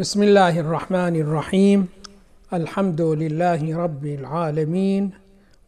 بسم 0.00 0.22
الله 0.22 0.60
الرحمن 0.60 1.16
الرحيم 1.16 1.88
الحمد 2.52 3.00
لله 3.00 3.76
رب 3.76 4.04
العالمين 4.06 5.10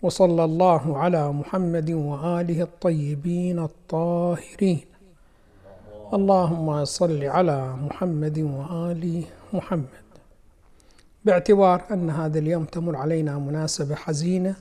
وصلى 0.03 0.45
الله 0.45 0.99
على 0.99 1.33
محمد 1.33 1.91
واله 1.91 2.63
الطيبين 2.63 3.59
الطاهرين 3.59 4.81
اللهم 6.15 6.85
صل 6.85 7.25
على 7.25 7.77
محمد 7.77 8.39
وال 8.39 9.25
محمد 9.53 10.05
باعتبار 11.25 11.83
أن 11.91 12.11
هذا 12.11 12.39
اليوم 12.39 12.65
تمر 12.65 12.97
علينا 12.97 13.39
مناسبة 13.39 13.95
حزينة 13.95 14.55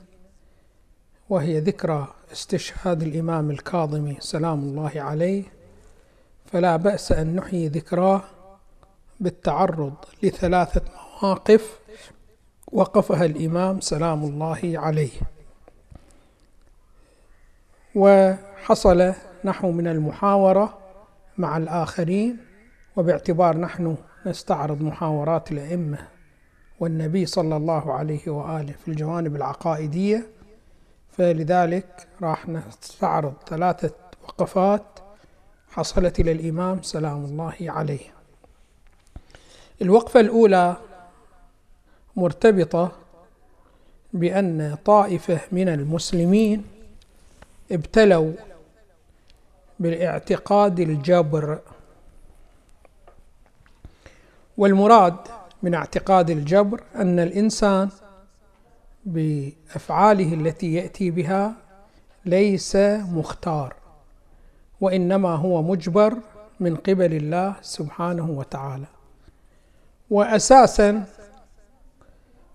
وهي 1.28 1.60
ذكرى 1.60 2.08
استشهاد 2.32 3.02
الإمام 3.02 3.50
الكاظمي 3.50 4.16
سلام 4.20 4.60
الله 4.60 4.92
عليه. 4.96 5.42
فلا 6.46 6.76
بأس 6.76 7.12
أن 7.12 7.36
نحيي 7.36 7.68
ذكراه. 7.68 8.22
بالتعرض 9.22 9.94
لثلاثة 10.22 10.82
مواقف 11.22 11.78
وقفها 12.72 13.24
الإمام 13.24 13.80
سلام 13.80 14.24
الله 14.24 14.60
عليه. 14.64 15.10
وحصل 17.94 19.14
نحو 19.44 19.70
من 19.72 19.86
المحاورة 19.86 20.78
مع 21.38 21.56
الآخرين 21.56 22.36
وباعتبار 22.96 23.56
نحن 23.56 23.96
نستعرض 24.26 24.82
محاورات 24.82 25.52
الأئمة 25.52 25.98
والنبي 26.80 27.26
صلى 27.26 27.56
الله 27.56 27.92
عليه 27.92 28.28
وآله 28.28 28.72
في 28.72 28.88
الجوانب 28.88 29.36
العقائدية 29.36 30.26
فلذلك 31.10 32.08
راح 32.22 32.48
نستعرض 32.48 33.34
ثلاثة 33.48 33.94
وقفات 34.24 34.82
حصلت 35.70 36.20
إلى 36.20 36.32
الإمام 36.32 36.82
سلام 36.82 37.24
الله 37.24 37.56
عليه. 37.60 38.11
الوقفة 39.82 40.20
الأولى 40.20 40.76
مرتبطة 42.16 42.92
بأن 44.12 44.76
طائفة 44.84 45.40
من 45.52 45.68
المسلمين 45.68 46.64
ابتلوا 47.72 48.32
بالاعتقاد 49.80 50.80
الجبر. 50.80 51.58
والمراد 54.56 55.16
من 55.62 55.74
اعتقاد 55.74 56.30
الجبر 56.30 56.82
أن 56.96 57.18
الإنسان 57.20 57.88
بأفعاله 59.04 60.34
التي 60.34 60.74
يأتي 60.74 61.10
بها 61.10 61.54
ليس 62.24 62.76
مختار 63.16 63.74
وإنما 64.80 65.34
هو 65.34 65.62
مجبر 65.62 66.14
من 66.60 66.76
قبل 66.76 67.14
الله 67.14 67.54
سبحانه 67.62 68.30
وتعالى. 68.30 68.86
وأساسا 70.12 71.04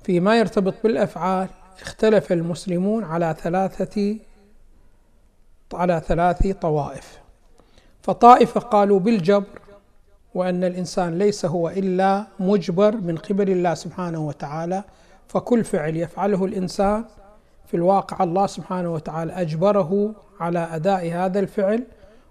فيما 0.03 0.39
يرتبط 0.39 0.73
بالأفعال 0.83 1.47
اختلف 1.81 2.31
المسلمون 2.31 3.03
على 3.03 3.35
ثلاثة 3.41 4.17
على 5.73 6.01
ثلاث 6.07 6.47
طوائف. 6.47 7.19
فطائفة 8.01 8.59
قالوا 8.59 8.99
بالجبر 8.99 9.59
وأن 10.33 10.63
الإنسان 10.63 11.17
ليس 11.17 11.45
هو 11.45 11.69
إلا 11.69 12.27
مجبر 12.39 12.97
من 12.97 13.17
قبل 13.17 13.49
الله 13.49 13.73
سبحانه 13.73 14.27
وتعالى 14.27 14.83
فكل 15.27 15.63
فعل 15.63 15.95
يفعله 15.97 16.45
الإنسان 16.45 17.05
في 17.67 17.73
الواقع 17.73 18.23
الله 18.23 18.47
سبحانه 18.47 18.93
وتعالى 18.93 19.33
أجبره 19.33 20.15
على 20.39 20.59
أداء 20.59 21.11
هذا 21.11 21.39
الفعل 21.39 21.83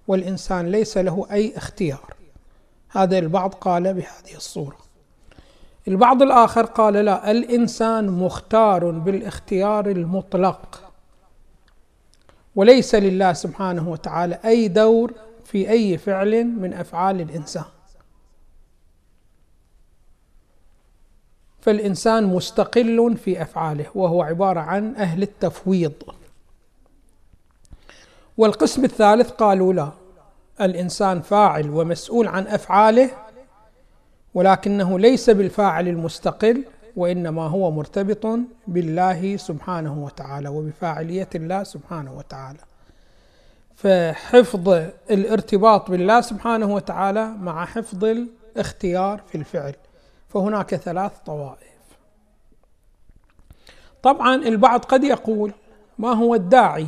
والإنسان 0.08 0.66
ليس 0.66 0.98
له 0.98 1.26
أي 1.30 1.56
اختيار. 1.56 2.14
هذا 2.88 3.18
البعض 3.18 3.54
قال 3.54 3.94
بهذه 3.94 4.36
الصورة. 4.36 4.85
البعض 5.88 6.22
الآخر 6.22 6.66
قال 6.66 6.94
لا 6.94 7.30
الإنسان 7.30 8.08
مختار 8.08 8.90
بالاختيار 8.90 9.86
المطلق. 9.90 10.92
وليس 12.56 12.94
لله 12.94 13.32
سبحانه 13.32 13.88
وتعالى 13.88 14.38
أي 14.44 14.68
دور 14.68 15.12
في 15.44 15.70
أي 15.70 15.98
فعل 15.98 16.44
من 16.44 16.72
أفعال 16.72 17.20
الإنسان. 17.20 17.64
فالإنسان 21.60 22.24
مستقل 22.24 23.16
في 23.16 23.42
أفعاله 23.42 23.86
وهو 23.94 24.22
عبارة 24.22 24.60
عن 24.60 24.96
أهل 24.96 25.22
التفويض. 25.22 25.92
والقسم 28.36 28.84
الثالث 28.84 29.30
قالوا 29.30 29.72
لا 29.72 29.90
الإنسان 30.60 31.20
فاعل 31.22 31.70
ومسؤول 31.70 32.28
عن 32.28 32.46
أفعاله 32.46 33.10
ولكنه 34.36 34.98
ليس 34.98 35.30
بالفاعل 35.30 35.88
المستقل 35.88 36.64
وإنما 36.96 37.42
هو 37.42 37.70
مرتبط 37.70 38.38
بالله 38.66 39.36
سبحانه 39.36 40.04
وتعالى 40.04 40.48
وبفاعلية 40.48 41.28
الله 41.34 41.62
سبحانه 41.62 42.12
وتعالى. 42.18 42.58
فحفظ 43.76 44.68
الارتباط 45.10 45.90
بالله 45.90 46.20
سبحانه 46.20 46.74
وتعالى 46.74 47.28
مع 47.28 47.64
حفظ 47.64 48.04
الاختيار 48.04 49.20
في 49.28 49.38
الفعل 49.38 49.74
فهناك 50.28 50.74
ثلاث 50.74 51.12
طوائف. 51.26 51.82
طبعا 54.02 54.34
البعض 54.34 54.84
قد 54.84 55.04
يقول 55.04 55.52
ما 55.98 56.12
هو 56.12 56.34
الداعي 56.34 56.86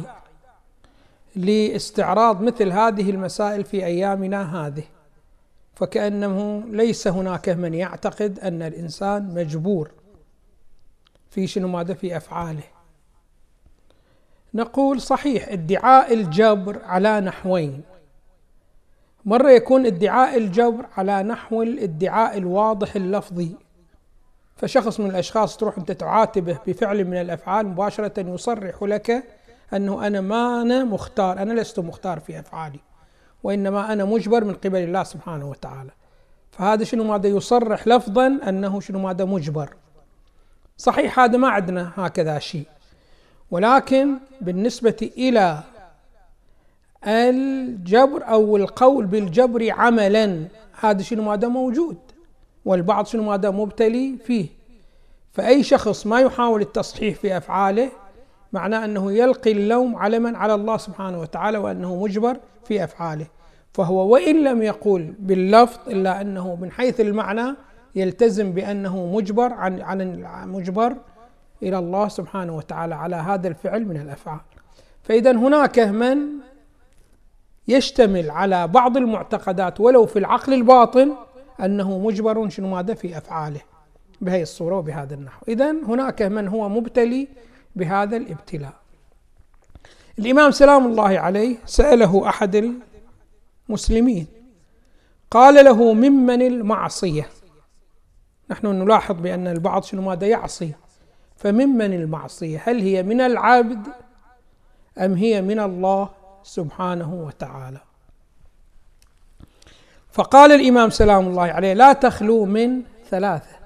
لاستعراض 1.36 2.42
مثل 2.42 2.72
هذه 2.72 3.10
المسائل 3.10 3.64
في 3.64 3.84
أيامنا 3.86 4.66
هذه؟ 4.66 4.84
فكأنه 5.78 6.64
ليس 6.66 7.08
هناك 7.08 7.48
من 7.48 7.74
يعتقد 7.74 8.38
أن 8.38 8.62
الإنسان 8.62 9.34
مجبور 9.34 9.90
في 11.30 11.46
شنو 11.46 11.68
ماذا؟ 11.68 11.94
في 11.94 12.16
أفعاله. 12.16 12.62
نقول 14.54 15.00
صحيح 15.00 15.48
ادعاء 15.48 16.14
الجبر 16.14 16.84
على 16.84 17.20
نحوين. 17.20 17.82
مرة 19.24 19.50
يكون 19.50 19.86
ادعاء 19.86 20.36
الجبر 20.36 20.86
على 20.96 21.22
نحو 21.22 21.62
الادعاء 21.62 22.38
الواضح 22.38 22.96
اللفظي. 22.96 23.56
فشخص 24.56 25.00
من 25.00 25.10
الأشخاص 25.10 25.56
تروح 25.56 25.78
أنت 25.78 25.92
تعاتبه 25.92 26.58
بفعل 26.66 27.04
من 27.04 27.20
الأفعال 27.20 27.66
مباشرة 27.66 28.20
يصرح 28.34 28.82
لك 28.82 29.24
أنه 29.72 30.06
أنا 30.06 30.20
ما 30.20 30.62
أنا 30.62 30.84
مختار 30.84 31.42
أنا 31.42 31.60
لست 31.60 31.78
مختار 31.78 32.20
في 32.20 32.40
أفعالي. 32.40 32.80
وإنما 33.42 33.92
أنا 33.92 34.04
مجبر 34.04 34.44
من 34.44 34.54
قبل 34.54 34.78
الله 34.78 35.02
سبحانه 35.02 35.50
وتعالى. 35.50 35.90
فهذا 36.50 36.84
شنو 36.84 37.04
ماذا 37.04 37.28
يصرح 37.28 37.88
لفظا؟ 37.88 38.26
أنه 38.26 38.80
شنو 38.80 38.98
ماذا 38.98 39.24
مجبر. 39.24 39.74
صحيح 40.76 41.20
هذا 41.20 41.38
ما 41.38 41.48
عندنا 41.48 41.92
هكذا 41.96 42.38
شيء. 42.38 42.66
ولكن 43.50 44.14
بالنسبة 44.40 45.10
إلى 45.18 45.62
الجبر 47.06 48.28
أو 48.28 48.56
القول 48.56 49.06
بالجبر 49.06 49.70
عملا 49.70 50.44
هذا 50.80 51.02
شنو 51.02 51.22
ماذا 51.22 51.48
موجود؟ 51.48 51.96
والبعض 52.64 53.06
شنو 53.06 53.22
ماذا 53.22 53.50
مبتلي 53.50 54.16
فيه؟ 54.24 54.46
فأي 55.32 55.62
شخص 55.62 56.06
ما 56.06 56.20
يحاول 56.20 56.60
التصحيح 56.60 57.16
في 57.16 57.36
أفعاله 57.36 57.90
معناه 58.52 58.84
أنه 58.84 59.12
يلقي 59.12 59.52
اللوم 59.52 59.96
على 59.96 60.18
من؟ 60.18 60.36
على 60.36 60.54
الله 60.54 60.76
سبحانه 60.76 61.20
وتعالى 61.20 61.58
وأنه 61.58 62.02
مجبر 62.02 62.36
في 62.64 62.84
أفعاله. 62.84 63.26
فهو 63.72 64.08
وإن 64.12 64.44
لم 64.44 64.62
يقول 64.62 65.14
باللفظ 65.18 65.78
إلا 65.88 66.20
أنه 66.20 66.54
من 66.54 66.70
حيث 66.70 67.00
المعنى 67.00 67.56
يلتزم 67.94 68.52
بأنه 68.52 69.06
مجبر 69.06 69.52
عن 69.52 69.80
عن 69.80 70.24
مجبر 70.48 70.96
إلى 71.62 71.78
الله 71.78 72.08
سبحانه 72.08 72.56
وتعالى 72.56 72.94
على 72.94 73.16
هذا 73.16 73.48
الفعل 73.48 73.84
من 73.84 73.96
الأفعال. 73.96 74.40
فإذا 75.02 75.32
هناك 75.32 75.78
من 75.78 76.18
يشتمل 77.68 78.30
على 78.30 78.68
بعض 78.68 78.96
المعتقدات 78.96 79.80
ولو 79.80 80.06
في 80.06 80.18
العقل 80.18 80.52
الباطن 80.54 81.12
أنه 81.64 81.98
مجبر 81.98 82.48
شنو 82.48 82.68
ماذا؟ 82.68 82.94
في 82.94 83.18
أفعاله. 83.18 83.60
بهذه 84.20 84.42
الصورة 84.42 84.76
وبهذا 84.76 85.14
النحو. 85.14 85.44
إذا 85.48 85.70
هناك 85.70 86.22
من 86.22 86.48
هو 86.48 86.68
مبتلي 86.68 87.28
بهذا 87.78 88.16
الابتلاء. 88.16 88.72
الإمام 90.18 90.50
سلام 90.50 90.86
الله 90.86 91.18
عليه 91.18 91.56
سأله 91.66 92.28
أحد 92.28 92.74
المسلمين 93.68 94.26
قال 95.30 95.64
له 95.64 95.92
ممن 95.92 96.42
المعصية؟ 96.42 97.28
نحن 98.50 98.66
نلاحظ 98.66 99.14
بأن 99.14 99.46
البعض 99.46 99.82
شنو 99.82 100.02
ماذا 100.02 100.26
يعصي؟ 100.26 100.74
فممن 101.36 101.94
المعصية؟ 101.94 102.62
هل 102.64 102.80
هي 102.80 103.02
من 103.02 103.20
العبد 103.20 103.86
أم 104.98 105.14
هي 105.14 105.42
من 105.42 105.60
الله 105.60 106.08
سبحانه 106.42 107.14
وتعالى؟ 107.14 107.80
فقال 110.12 110.52
الإمام 110.52 110.90
سلام 110.90 111.26
الله 111.26 111.42
عليه 111.42 111.74
لا 111.74 111.92
تخلو 111.92 112.44
من 112.44 112.82
ثلاثة 113.10 113.58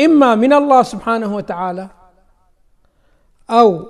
إما 0.00 0.34
من 0.34 0.52
الله 0.52 0.82
سبحانه 0.82 1.36
وتعالى 1.36 1.88
أو 3.50 3.88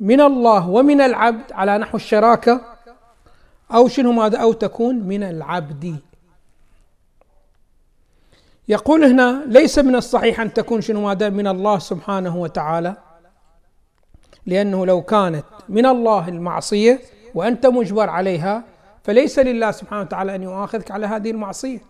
من 0.00 0.20
الله 0.20 0.68
ومن 0.68 1.00
العبد 1.00 1.52
على 1.52 1.78
نحو 1.78 1.96
الشراكة 1.96 2.60
أو 3.74 3.88
شنو 3.88 4.12
ماذا 4.12 4.38
أو 4.38 4.52
تكون 4.52 4.94
من 4.94 5.22
العبد. 5.22 5.96
يقول 8.68 9.04
هنا 9.04 9.44
ليس 9.46 9.78
من 9.78 9.96
الصحيح 9.96 10.40
أن 10.40 10.52
تكون 10.52 10.80
شنو 10.80 11.00
ماذا 11.00 11.28
من 11.28 11.46
الله 11.46 11.78
سبحانه 11.78 12.36
وتعالى 12.36 12.96
لأنه 14.46 14.86
لو 14.86 15.02
كانت 15.02 15.44
من 15.68 15.86
الله 15.86 16.28
المعصية 16.28 17.00
وأنت 17.34 17.66
مجبر 17.66 18.10
عليها 18.10 18.64
فليس 19.04 19.38
لله 19.38 19.70
سبحانه 19.70 20.02
وتعالى 20.02 20.34
أن 20.34 20.42
يؤاخذك 20.42 20.90
على 20.90 21.06
هذه 21.06 21.30
المعصية. 21.30 21.80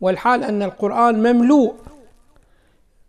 والحال 0.00 0.44
أن 0.44 0.62
القرآن 0.62 1.32
مملوء 1.32 1.74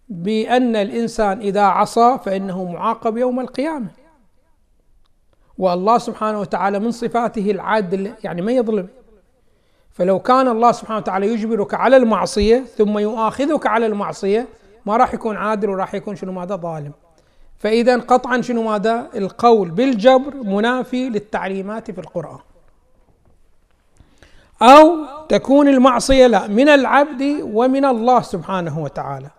بأن 0.09 0.75
الإنسان 0.75 1.39
إذا 1.39 1.61
عصى 1.61 2.17
فإنه 2.25 2.71
معاقب 2.71 3.17
يوم 3.17 3.39
القيامة. 3.39 3.87
والله 5.57 5.97
سبحانه 5.97 6.39
وتعالى 6.39 6.79
من 6.79 6.91
صفاته 6.91 7.51
العدل 7.51 8.13
يعني 8.23 8.41
ما 8.41 8.51
يظلم. 8.51 8.87
فلو 9.91 10.19
كان 10.19 10.47
الله 10.47 10.71
سبحانه 10.71 10.99
وتعالى 10.99 11.27
يجبرك 11.27 11.73
على 11.73 11.97
المعصية 11.97 12.63
ثم 12.77 12.97
يؤاخذك 12.97 13.67
على 13.67 13.85
المعصية 13.85 14.47
ما 14.85 14.97
راح 14.97 15.13
يكون 15.13 15.35
عادل 15.35 15.69
وراح 15.69 15.95
يكون 15.95 16.15
شنو 16.15 16.31
ماذا؟ 16.31 16.55
ظالم. 16.55 16.91
فإذا 17.57 17.97
قطعا 17.97 18.41
شنو 18.41 18.63
ماذا؟ 18.63 19.09
القول 19.15 19.69
بالجبر 19.69 20.35
منافي 20.35 21.09
للتعليمات 21.09 21.91
في 21.91 22.01
القرآن. 22.01 22.39
أو 24.61 24.95
تكون 25.29 25.67
المعصية 25.67 26.27
لا 26.27 26.47
من 26.47 26.69
العبد 26.69 27.39
ومن 27.41 27.85
الله 27.85 28.21
سبحانه 28.21 28.79
وتعالى. 28.79 29.29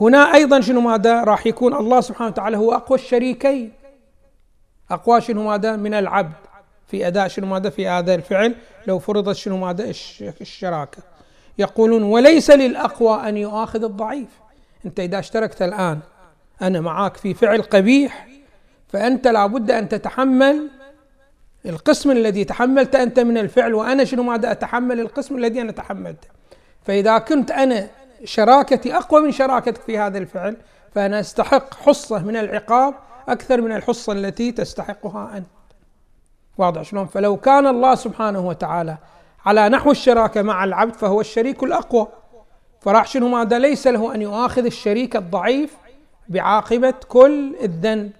هنا 0.00 0.34
أيضا 0.34 0.60
شنو 0.60 0.80
ماذا 0.80 1.24
راح 1.24 1.46
يكون؟ 1.46 1.74
الله 1.74 2.00
سبحانه 2.00 2.30
وتعالى 2.30 2.56
هو 2.56 2.74
أقوى 2.74 2.98
الشريكين. 2.98 3.72
أقوى 4.90 5.20
شنو 5.20 5.44
ماذا؟ 5.44 5.76
من 5.76 5.94
العبد. 5.94 6.32
في 6.86 7.06
أداء 7.06 7.28
شنو 7.28 7.46
ماذا؟ 7.46 7.70
في 7.70 7.88
هذا 7.88 8.14
الفعل. 8.14 8.54
لو 8.86 8.98
فرضت 8.98 9.36
شنو 9.36 9.56
ماذا؟ 9.56 9.92
الشراكة. 10.40 11.02
يقولون 11.58 12.02
وليس 12.02 12.50
للأقوى 12.50 13.28
أن 13.28 13.36
يؤاخذ 13.36 13.84
الضعيف. 13.84 14.28
أنت 14.86 15.00
إذا 15.00 15.18
اشتركت 15.18 15.62
الآن 15.62 15.98
أنا 16.62 16.80
معك 16.80 17.16
في 17.16 17.34
فعل 17.34 17.62
قبيح 17.62 18.28
فأنت 18.88 19.26
لابد 19.26 19.70
أن 19.70 19.88
تتحمل 19.88 20.68
القسم 21.66 22.10
الذي 22.10 22.44
تحملته 22.44 23.02
أنت 23.02 23.20
من 23.20 23.38
الفعل 23.38 23.74
وأنا 23.74 24.04
شنو 24.04 24.22
ماذا؟ 24.22 24.52
أتحمل 24.52 25.00
القسم 25.00 25.36
الذي 25.36 25.60
أنا 25.60 25.72
تحملته. 25.72 26.28
فإذا 26.82 27.18
كنت 27.18 27.50
أنا 27.50 27.88
شراكتي 28.24 28.96
أقوى 28.96 29.20
من 29.20 29.32
شراكتك 29.32 29.82
في 29.82 29.98
هذا 29.98 30.18
الفعل 30.18 30.56
فأنا 30.94 31.20
أستحق 31.20 31.74
حصة 31.74 32.18
من 32.18 32.36
العقاب 32.36 32.94
أكثر 33.28 33.60
من 33.60 33.72
الحصة 33.72 34.12
التي 34.12 34.52
تستحقها 34.52 35.36
أنت. 35.36 35.46
واضح 36.58 36.82
شلون؟ 36.82 37.06
فلو 37.06 37.36
كان 37.36 37.66
الله 37.66 37.94
سبحانه 37.94 38.48
وتعالى 38.48 38.96
على 39.46 39.68
نحو 39.68 39.90
الشراكة 39.90 40.42
مع 40.42 40.64
العبد 40.64 40.94
فهو 40.94 41.20
الشريك 41.20 41.62
الأقوى. 41.62 42.06
فراح 42.80 43.06
شنو 43.06 43.28
ماذا؟ 43.28 43.58
ليس 43.58 43.86
له 43.86 44.14
أن 44.14 44.22
يؤاخذ 44.22 44.64
الشريك 44.64 45.16
الضعيف 45.16 45.76
بعاقبة 46.28 46.94
كل 47.08 47.56
الذنب 47.62 48.12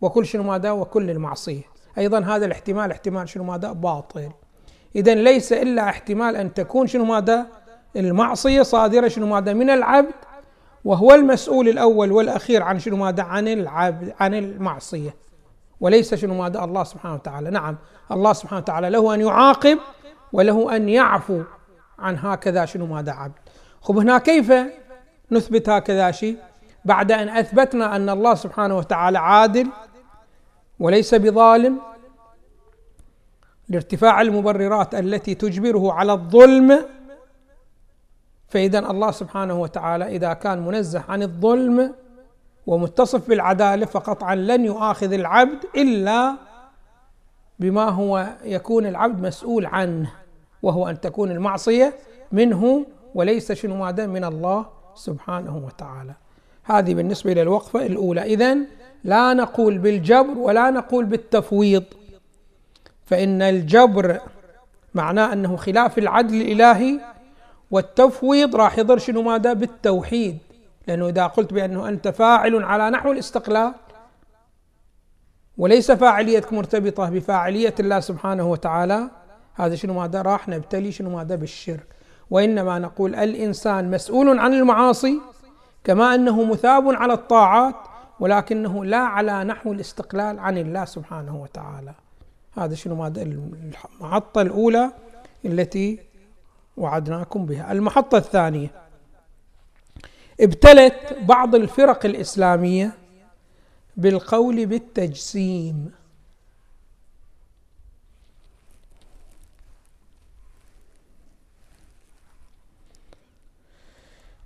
وكل 0.00 0.26
شنو 0.26 0.42
ماذا؟ 0.42 0.70
وكل 0.70 1.10
المعصية. 1.10 1.62
أيضا 1.98 2.20
هذا 2.20 2.46
الاحتمال 2.46 2.90
احتمال 2.90 3.28
شنو 3.28 3.44
ماذا؟ 3.44 3.72
باطل. 3.72 4.30
اذا 4.96 5.14
ليس 5.14 5.52
إلا 5.52 5.88
احتمال 5.88 6.36
أن 6.36 6.54
تكون 6.54 6.86
شنو 6.86 7.04
ماذا؟ 7.04 7.46
المعصية 7.96 8.62
صادرة 8.62 9.08
شنو 9.08 9.26
ماذا؟ 9.26 9.52
من 9.52 9.70
العبد 9.70 10.14
وهو 10.84 11.14
المسؤول 11.14 11.68
الأول 11.68 12.12
والأخير 12.12 12.62
عن 12.62 12.78
شنو 12.78 12.96
ماذا؟ 12.96 13.22
عن 13.22 13.48
العبد 13.48 14.14
عن 14.20 14.34
المعصية. 14.34 15.14
وليس 15.80 16.14
شنو 16.14 16.34
ماذا؟ 16.34 16.64
الله 16.64 16.84
سبحانه 16.84 17.14
وتعالى. 17.14 17.50
نعم 17.50 17.76
الله 18.12 18.32
سبحانه 18.32 18.60
وتعالى 18.60 18.90
له 18.90 19.14
أن 19.14 19.20
يعاقب 19.20 19.78
وله 20.32 20.76
أن 20.76 20.88
يعفو 20.88 21.42
عن 21.98 22.16
هكذا 22.18 22.64
شنو 22.64 22.86
ماذا؟ 22.86 23.12
عبد. 23.12 23.34
خب 23.80 23.98
هنا 23.98 24.18
كيف 24.18 24.52
نثبت 25.30 25.68
هكذا 25.68 26.10
شيء؟ 26.10 26.36
بعد 26.84 27.12
أن 27.12 27.28
أثبتنا 27.28 27.96
أن 27.96 28.08
الله 28.08 28.34
سبحانه 28.34 28.76
وتعالى 28.76 29.18
عادل 29.18 29.68
وليس 30.80 31.14
بظالم 31.14 31.78
لارتفاع 33.68 34.20
المبررات 34.20 34.94
التي 34.94 35.34
تجبره 35.34 35.92
على 35.92 36.12
الظلم 36.12 36.84
فاذا 38.48 38.78
الله 38.78 39.10
سبحانه 39.10 39.60
وتعالى 39.60 40.16
إذا 40.16 40.32
كان 40.32 40.66
منزه 40.66 41.04
عن 41.08 41.22
الظلم 41.22 41.94
ومتصف 42.66 43.28
بالعدالة 43.28 43.86
فقطعا 43.86 44.34
لن 44.34 44.64
يؤاخذ 44.64 45.12
العبد 45.12 45.64
إلا 45.76 46.36
بما 47.58 47.88
هو 47.88 48.26
يكون 48.44 48.86
العبد 48.86 49.26
مسؤول 49.26 49.66
عنه 49.66 50.12
وهو 50.62 50.88
أن 50.88 51.00
تكون 51.00 51.30
المعصية 51.30 51.94
منه 52.32 52.86
وليس 53.14 53.52
شنو 53.52 53.76
ماذا 53.76 54.06
من 54.06 54.24
الله 54.24 54.66
سبحانه 54.94 55.62
وتعالى. 55.66 56.12
هذه 56.64 56.94
بالنسبة 56.94 57.32
إلى 57.32 57.42
الوقفه 57.42 57.86
الأولى. 57.86 58.22
اذا 58.22 58.56
لا 59.04 59.34
نقول 59.34 59.78
بالجبر 59.78 60.38
ولا 60.38 60.70
نقول 60.70 61.04
بالتفويض. 61.04 61.84
فإن 63.06 63.42
الجبر 63.42 64.20
معناه 64.94 65.32
أنه 65.32 65.56
خلاف 65.56 65.98
العدل 65.98 66.40
الإلهي 66.40 67.00
والتفويض 67.70 68.56
راح 68.56 68.78
يضر 68.78 68.98
شنو 68.98 69.22
ماذا؟ 69.22 69.52
بالتوحيد. 69.52 70.38
لأنه 70.86 71.08
إذا 71.08 71.26
قلت 71.26 71.52
بأنه 71.54 71.88
أنت 71.88 72.08
فاعل 72.08 72.64
على 72.64 72.90
نحو 72.90 73.12
الاستقلال 73.12 73.74
وليس 75.58 75.92
فاعليتك 75.92 76.52
مرتبطة 76.52 77.10
بفاعلية 77.10 77.74
الله 77.80 78.00
سبحانه 78.00 78.50
وتعالى 78.50 79.10
هذا 79.54 79.74
شنو 79.74 79.94
ماذا؟ 79.94 80.22
راح 80.22 80.48
نبتلي 80.48 80.92
شنو 80.92 81.10
ماذا؟ 81.10 81.34
بالشرك. 81.34 81.86
وإنما 82.30 82.78
نقول 82.78 83.14
الإنسان 83.14 83.90
مسؤول 83.90 84.38
عن 84.38 84.54
المعاصي 84.54 85.20
كما 85.84 86.14
أنه 86.14 86.44
مثاب 86.44 86.88
على 86.88 87.12
الطاعات 87.12 87.74
ولكنه 88.20 88.84
لا 88.84 88.98
على 88.98 89.44
نحو 89.44 89.72
الاستقلال 89.72 90.38
عن 90.38 90.58
الله 90.58 90.84
سبحانه 90.84 91.36
وتعالى. 91.36 91.94
هذا 92.56 92.74
شنو 92.74 92.94
ماذا؟ 92.94 93.22
المحطة 93.22 94.40
الأولى 94.42 94.90
التي 95.44 95.98
وعدناكم 96.76 97.46
بها. 97.46 97.72
المحطة 97.72 98.18
الثانية. 98.18 98.70
ابتلت 100.40 101.16
بعض 101.22 101.54
الفرق 101.54 102.06
الإسلامية 102.06 102.92
بالقول 103.96 104.66
بالتجسيم. 104.66 105.92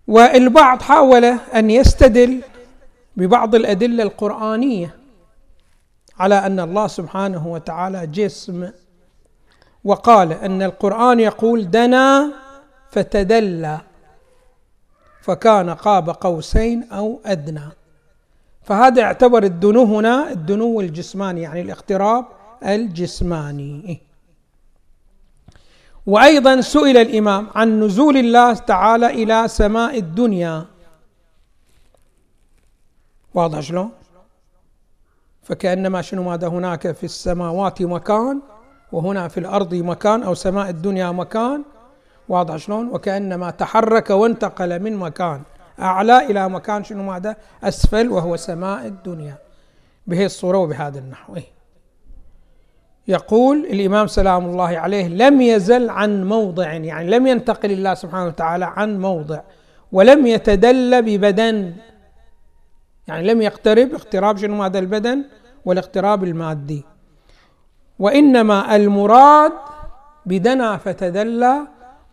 والبعض 0.07 0.83
حاول 0.83 1.25
أن 1.25 1.71
يستدل 1.71 2.43
ببعض 3.17 3.55
الأدلة 3.55 4.03
القرآنية 4.03 4.97
على 6.19 6.35
أن 6.35 6.61
الله 6.61 6.87
سبحانه 6.87 7.47
وتعالى 7.47 8.07
جسم 8.07 8.71
وقال 9.85 10.33
أن 10.33 10.63
القرآن 10.63 11.21
يقول 11.21 11.71
دنا 11.71 12.33
فتدلى 12.91 13.81
فكان 15.23 15.71
قاب 15.71 16.11
قوسين 16.11 16.89
أو 16.93 17.21
أدنى. 17.27 17.69
فهذا 18.63 19.01
يعتبر 19.01 19.43
الدنو 19.43 19.85
هنا 19.85 20.31
الدنو 20.31 20.81
الجسماني 20.81 21.43
يعني 21.43 21.61
الاقتراب 21.61 22.25
الجسماني. 22.67 24.01
وأيضا 26.07 26.61
سئل 26.61 26.97
الإمام 26.97 27.51
عن 27.55 27.81
نزول 27.81 28.17
الله 28.17 28.55
تعالى 28.55 29.07
إلى 29.07 29.49
سماء 29.49 29.99
الدنيا. 29.99 30.65
واضح 33.35 33.61
شلون؟ 33.61 33.91
فكأنما 35.43 36.03
شنو 36.03 36.23
ماذا 36.23 36.49
هناك 36.49 36.93
في 36.93 37.05
السماوات 37.05 37.83
مكان 37.83 38.41
وهنا 38.93 39.29
في 39.29 39.41
الأرض 39.41 39.75
مكان 39.75 40.23
أو 40.23 40.35
سماء 40.35 40.71
الدنيا 40.71 41.11
مكان. 41.11 41.63
واضح 42.29 42.57
شلون؟ 42.57 42.89
وكأنما 42.89 43.51
تحرك 43.51 44.11
وانتقل 44.11 44.83
من 44.83 44.97
مكان. 44.97 45.43
أعلى 45.81 46.19
إلى 46.31 46.49
مكان 46.49 46.85
شنو 46.85 47.03
ماذا؟ 47.03 47.37
أسفل 47.65 48.09
وهو 48.09 48.37
سماء 48.37 48.87
الدنيا. 48.87 49.35
بهي 50.07 50.27
الصورة 50.27 50.59
وبهذا 50.59 50.99
النحو. 50.99 51.37
إيه؟ 51.37 51.45
يقول 53.09 53.67
الإمام 53.67 54.07
سلام 54.07 54.45
الله 54.45 54.79
عليه 54.79 55.09
لم 55.09 55.41
يزل 55.41 55.91
عن 55.91 56.25
موضع 56.25 56.73
يعني 56.73 57.11
لم 57.11 57.27
ينتقل 57.27 57.71
الله 57.71 57.95
سبحانه 57.95 58.27
وتعالى 58.27 58.65
عن 58.65 59.01
موضع 59.01 59.41
ولم 59.93 60.27
يتدل 60.27 61.03
ببدن. 61.03 61.73
يعني 63.09 63.27
لم 63.27 63.43
يقترب 63.43 63.95
اقتراب 63.95 64.37
شنو 64.37 64.63
هذا 64.63 64.79
البدن 64.79 65.25
والاقتراب 65.65 66.25
المادي. 66.25 66.85
وإنما 68.01 68.77
المراد 68.77 69.53
بدنا 70.27 70.77
فتدلى 70.77 71.67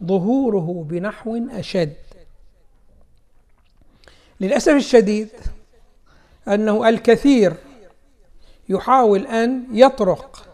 ظهوره 0.04 0.86
بنحو 0.90 1.48
أشد. 1.52 1.94
للأسف 4.42 4.72
الشديد 4.74 5.30
أنه 6.48 6.90
الكثير 6.90 7.54
يحاول 8.70 9.28
أن 9.28 9.68
يطرق 9.72 10.46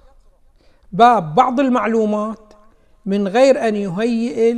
باب 0.91 1.35
بعض 1.35 1.59
المعلومات 1.59 2.53
من 3.05 3.27
غير 3.27 3.67
أن 3.67 3.75
يهيئ 3.75 4.55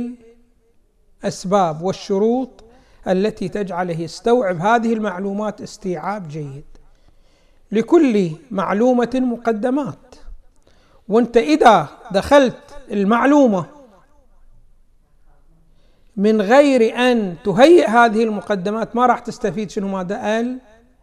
الأسباب 1.24 1.82
والشروط 1.82 2.64
التي 3.08 3.48
تجعله 3.48 4.00
يستوعب 4.00 4.60
هذه 4.60 4.92
المعلومات 4.92 5.60
استيعاب 5.60 6.28
جيد. 6.28 6.64
لكل 7.72 8.30
معلومة 8.50 9.10
مقدمات. 9.14 10.25
وانت 11.08 11.36
اذا 11.36 11.88
دخلت 12.10 12.56
المعلومة 12.90 13.66
من 16.16 16.42
غير 16.42 16.96
أن 16.96 17.36
تهيئ 17.44 17.86
هذه 17.88 18.24
المقدمات 18.24 18.96
ما 18.96 19.06
راح 19.06 19.18
تستفيد 19.18 19.70
شنو؟ 19.70 19.88
ماذا؟ 19.88 20.58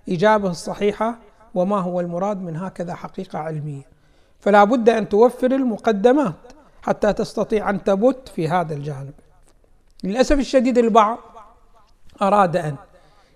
الاجابه 0.07 0.49
الصحيحة 0.49 1.17
وما 1.55 1.79
هو 1.79 1.99
المراد 1.99 2.41
من 2.41 2.55
هكذا 2.55 2.95
حقيقة 2.95 3.39
علمية. 3.39 3.83
فلا 4.39 4.63
بد 4.63 4.89
أن 4.89 5.09
توفر 5.09 5.51
المقدمات 5.51 6.35
حتى 6.81 7.13
تستطيع 7.13 7.69
أن 7.69 7.83
تبت 7.83 8.29
في 8.35 8.47
هذا 8.47 8.73
الجانب. 8.73 9.13
للأسف 10.03 10.39
الشديد 10.39 10.77
البعض 10.77 11.17
أراد 12.21 12.55
أن 12.55 12.75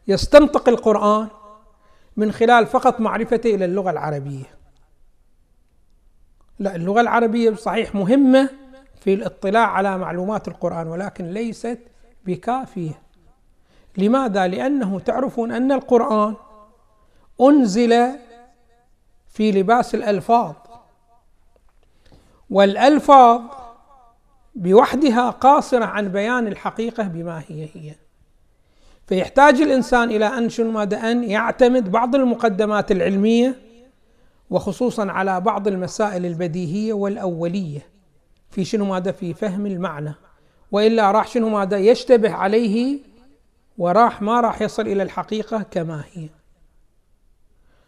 يستنطق 0.08 0.70
القرآن 0.70 1.28
من 2.18 2.32
خلال 2.32 2.66
فقط 2.66 3.00
معرفته 3.00 3.56
إلى 3.56 3.66
اللغة 3.66 3.92
العربية. 3.92 4.58
لا 6.60 6.76
اللغة 6.76 7.02
العربية 7.02 7.56
صحيح 7.56 7.96
مهمة 7.96 8.50
في 9.02 9.14
الاطلاع 9.14 9.68
على 9.68 9.98
معلومات 9.98 10.48
القرآن 10.48 10.88
ولكن 10.88 11.26
ليست 11.26 11.80
بكافية. 12.26 13.02
لماذا؟ 13.98 14.48
لأنه 14.48 15.00
تعرفون 15.00 15.52
أن 15.52 15.72
القرآن 15.72 16.36
أنزل 17.42 18.08
في 19.30 19.52
لباس 19.52 19.96
الألفاظ 19.96 20.54
والألفاظ 22.50 23.42
بوحدها 24.56 25.30
قاصرة 25.30 25.86
عن 25.86 26.08
بيان 26.08 26.48
الحقيقة 26.48 27.04
بما 27.04 27.44
هي 27.48 27.70
هي. 27.74 27.96
فيحتاج 29.08 29.62
الإنسان 29.62 30.10
إلى 30.10 30.26
أن 30.26 30.50
شنو 30.50 30.72
ماذا؟ 30.72 31.12
أن 31.12 31.24
يعتمد 31.24 31.92
بعض 31.92 32.16
المقدمات 32.16 32.92
العلمية 32.92 33.67
وخصوصا 34.50 35.12
على 35.12 35.42
بعض 35.42 35.68
المسائل 35.68 36.26
البديهية 36.26 36.94
والأولية 36.94 37.86
في 38.50 38.66
شنو 38.66 38.86
ماذا 38.86 39.12
في 39.12 39.34
فهم 39.34 39.66
المعنى 39.66 40.14
وإلا 40.72 41.12
راح 41.12 41.28
شنو 41.28 41.50
ماذا 41.50 41.78
يشتبه 41.78 42.32
عليه 42.32 43.00
وراح 43.78 44.22
ما 44.22 44.42
راح 44.42 44.62
يصل 44.62 44.88
إلى 44.88 45.04
الحقيقة 45.04 45.66
كما 45.72 46.04
هي. 46.14 46.30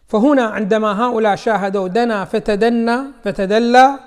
فهنا 0.06 0.42
عندما 0.42 1.04
هؤلاء 1.04 1.36
شاهدوا 1.36 1.88
دنا 1.88 2.24
فتدنى 2.24 2.98
فتدلى 3.24 3.98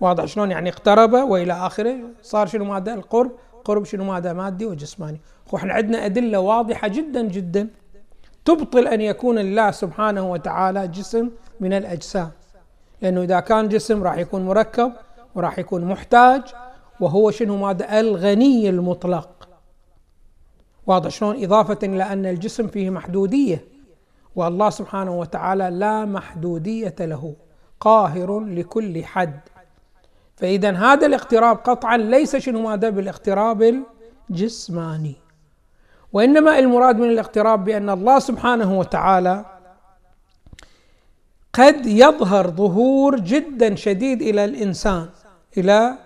واضح 0.00 0.24
شلون 0.24 0.50
يعني 0.50 0.70
اقترب 0.70 1.12
وإلى 1.12 1.52
آخره 1.52 1.96
صار 2.22 2.46
شنو 2.46 2.64
ماذا؟ 2.64 2.94
القرب 2.94 3.32
قرب 3.64 3.84
شنو 3.84 4.04
ماذا؟ 4.04 4.32
مادي 4.32 4.66
وجسماني. 4.66 5.20
وإحنا 5.52 5.74
عندنا 5.74 6.06
أدلة 6.06 6.38
واضحة 6.40 6.88
جدا 6.88 7.22
جدا 7.22 7.68
تبطل 8.44 8.86
أن 8.86 9.00
يكون 9.00 9.38
الله 9.38 9.70
سبحانه 9.70 10.30
وتعالى 10.30 10.88
جسم 10.88 11.30
من 11.60 11.72
الأجسام. 11.72 12.30
لأنه 13.02 13.22
إذا 13.22 13.40
كان 13.40 13.68
جسم 13.68 14.02
راح 14.02 14.16
يكون 14.16 14.46
مركب 14.46 14.92
وراح 15.34 15.58
يكون 15.58 15.84
محتاج 15.84 16.42
وهو 17.00 17.30
شنو؟ 17.30 17.56
ماذا؟ 17.56 18.00
الغني 18.00 18.68
المطلق. 18.68 19.48
واضح 20.86 21.10
شلون؟ 21.10 21.44
إضافة 21.44 21.78
إلى 21.82 22.02
أن 22.02 22.26
الجسم 22.26 22.66
فيه 22.66 22.90
محدودية 22.90 23.64
والله 24.36 24.70
سبحانه 24.70 25.18
وتعالى 25.18 25.70
لا 25.70 26.04
محدودية 26.04 26.94
له 27.00 27.34
قاهر 27.80 28.40
لكل 28.40 29.04
حد. 29.04 29.40
فاذا 30.36 30.70
هذا 30.70 31.06
الاقتراب 31.06 31.56
قطعا 31.56 31.96
ليس 31.96 32.36
شنو؟ 32.36 32.62
ماذا؟ 32.62 32.90
بالاقتراب 32.90 33.84
الجسماني. 34.30 35.16
وإنما 36.12 36.58
المراد 36.58 36.98
من 36.98 37.10
الاقتراب 37.10 37.64
بأن 37.64 37.90
الله 37.90 38.18
سبحانه 38.18 38.78
وتعالى 38.78 39.44
قد 41.54 41.86
يظهر 41.86 42.50
ظهور 42.50 43.20
جدا 43.20 43.74
شديد 43.74 44.22
إلى 44.22 44.44
الإنسان 44.44 45.08
إلى 45.58 45.98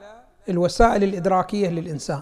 الوسائل 0.48 1.04
الإدراكية 1.04 1.68
للإنسان. 1.68 2.20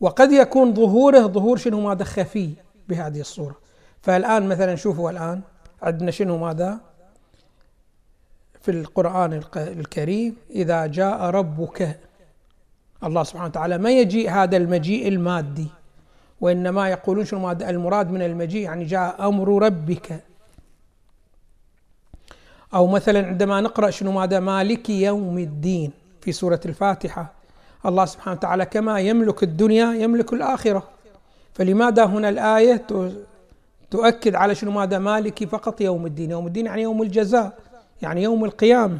وقد 0.00 0.32
يكون 0.32 0.74
ظهوره 0.74 1.26
ظهور 1.26 1.56
شنو 1.56 1.80
ماذا 1.80 2.04
خفي 2.04 2.50
بهذه 2.88 3.20
الصورة. 3.20 3.56
فالآن 4.02 4.48
مثلا 4.48 4.76
شوفوا 4.76 5.10
الآن 5.10 5.40
عندنا 5.82 6.10
شنو 6.10 6.38
ماذا؟ 6.38 6.80
في 8.60 8.70
القرآن 8.70 9.42
الكريم 9.56 10.36
إذا 10.50 10.86
جاء 10.86 11.22
ربك 11.22 11.98
الله 13.04 13.22
سبحانه 13.22 13.48
وتعالى 13.48 13.78
ما 13.78 13.90
يجيء 13.90 14.30
هذا 14.30 14.56
المجيء 14.56 15.08
المادي 15.08 15.66
وإنما 16.40 16.88
يقولون 16.88 17.24
شنو 17.24 17.40
ماذا؟ 17.40 17.70
المراد 17.70 18.10
من 18.10 18.22
المجيء 18.22 18.62
يعني 18.62 18.84
جاء 18.84 19.28
أمر 19.28 19.62
ربك. 19.62 20.27
أو 22.74 22.86
مثلا 22.86 23.26
عندما 23.26 23.60
نقرأ 23.60 23.90
شنو 23.90 24.12
ماذا 24.12 24.40
مالك 24.40 24.90
يوم 24.90 25.38
الدين 25.38 25.90
في 26.20 26.32
سورة 26.32 26.60
الفاتحة 26.66 27.32
الله 27.86 28.04
سبحانه 28.04 28.36
وتعالى 28.36 28.66
كما 28.66 29.00
يملك 29.00 29.42
الدنيا 29.42 29.92
يملك 29.92 30.32
الآخرة. 30.32 30.82
فلماذا 31.54 32.04
هنا 32.04 32.28
الآية 32.28 32.86
تؤكد 33.90 34.34
على 34.34 34.54
شنو 34.54 34.70
ماذا 34.70 34.98
مالك 34.98 35.48
فقط 35.48 35.80
يوم 35.80 36.06
الدين؟ 36.06 36.30
يوم 36.30 36.46
الدين 36.46 36.66
يعني 36.66 36.82
يوم 36.82 37.02
الجزاء 37.02 37.58
يعني 38.02 38.22
يوم 38.22 38.44
القيامة. 38.44 38.98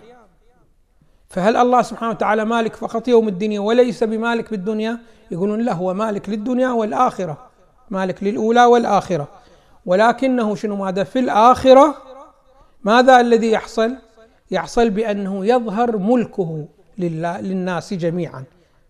فهل 1.29 1.57
الله 1.57 1.83
سبحانه 1.83 2.11
وتعالى 2.11 2.45
مالك 2.45 2.77
فقط 2.77 3.09
يوم 3.09 3.29
الدنيا 3.29 3.61
وليس 3.61 4.05
بمالك 4.05 4.51
بالدنيا؟ 4.51 4.99
يقولون 5.31 5.61
لا 5.61 5.73
هو 5.73 5.95
مالك 5.95 6.29
للدنيا 6.29 6.69
والآخرة 6.69 7.39
مالك 7.91 8.23
للأولى 8.23 8.65
والآخرة. 8.65 9.29
ولكنه 9.87 10.55
شنو 10.55 10.77
ماذا 10.77 11.05
في 11.05 11.19
الآخرة 11.19 11.95
ماذا 12.85 13.21
الذي 13.21 13.51
يحصل؟ 13.51 13.97
يحصل 14.51 14.91
بأنه 14.91 15.47
يظهر 15.47 15.97
ملكه 15.97 16.69
للناس 16.99 17.95
جميعا. 17.95 18.45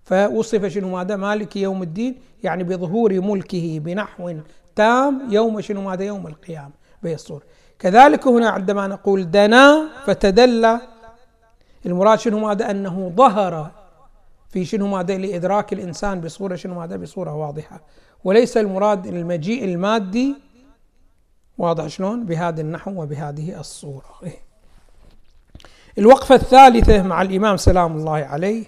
فوصف 0.04 0.66
شنو 0.66 0.88
ماذا؟ 0.96 1.16
مالك 1.16 1.56
يوم 1.56 1.82
الدين 1.82 2.18
يعني 2.42 2.64
بظهور 2.64 3.20
ملكه 3.20 3.78
بنحو 3.78 4.34
تام 4.76 5.22
يوم 5.30 5.60
شنو 5.60 5.82
ماذا؟ 5.82 6.04
يوم 6.04 6.26
القيامة 6.26 6.70
بيصور 7.02 7.42
كذلك 7.78 8.26
هنا 8.26 8.48
عندما 8.48 8.86
نقول 8.86 9.30
دنا 9.30 9.88
فتدلى 10.06 10.80
المراد 11.86 12.18
شنو 12.18 12.38
ماذا؟ 12.38 12.70
أنه 12.70 13.12
ظهر 13.16 13.70
في 14.50 14.64
شنو 14.64 14.86
ماذا؟ 14.86 15.18
لإدراك 15.18 15.72
الإنسان 15.72 16.20
بصورة 16.20 16.54
شنو 16.56 16.74
ماذا؟ 16.74 16.96
بصورة 16.96 17.34
واضحة. 17.34 17.80
وليس 18.24 18.56
المراد 18.56 19.06
المجيء 19.06 19.64
المادي 19.64 20.34
واضح 21.58 21.86
شلون؟ 21.86 22.26
بهذا 22.26 22.60
النحو 22.60 23.02
وبهذه 23.02 23.60
الصورة. 23.60 24.20
إيه. 24.22 24.38
الوقفة 25.98 26.34
الثالثة 26.34 27.02
مع 27.02 27.22
الإمام 27.22 27.56
سلام 27.56 27.96
الله 27.96 28.12
عليه. 28.12 28.64